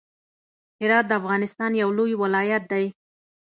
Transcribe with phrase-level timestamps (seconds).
[0.81, 2.85] هرات د افغانستان يو لوی ولايت دی.